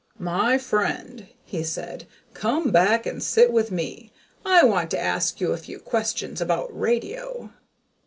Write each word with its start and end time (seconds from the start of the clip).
]"My 0.35 0.57
friend," 0.57 1.27
he 1.43 1.63
said, 1.63 2.07
"come 2.33 2.71
back 2.71 3.05
and 3.05 3.21
sit 3.21 3.51
with 3.51 3.69
me; 3.69 4.11
I 4.43 4.65
want 4.65 4.89
to 4.89 4.99
ask 4.99 5.39
you 5.39 5.51
a 5.53 5.57
few 5.57 5.77
questions 5.77 6.41
about 6.41 6.71
radio." 6.75 7.51